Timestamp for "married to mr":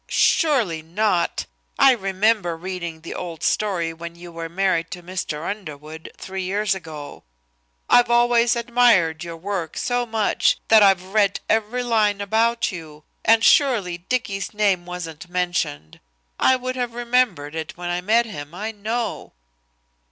4.49-5.47